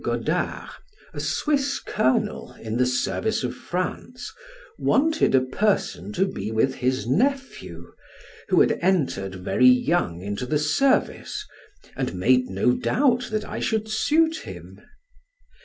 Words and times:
Godard, 0.03 0.69
a 1.13 1.19
Swiss 1.19 1.79
colonel, 1.79 2.53
in 2.59 2.77
the 2.77 2.87
service 2.87 3.43
of 3.43 3.53
France, 3.53 4.33
wanted 4.79 5.35
a 5.35 5.41
person 5.45 6.11
to 6.13 6.25
be 6.25 6.49
with 6.51 6.73
his 6.73 7.05
nephew, 7.05 7.93
who 8.49 8.61
had 8.61 8.79
entered 8.81 9.35
very 9.35 9.67
young 9.69 10.19
into 10.23 10.47
the 10.47 10.57
service, 10.57 11.45
and 11.95 12.15
made 12.15 12.47
no 12.49 12.71
doubt 12.71 13.27
that 13.29 13.45
I 13.45 13.59
should 13.59 13.89
suit 13.89 14.37
him. 14.37 14.81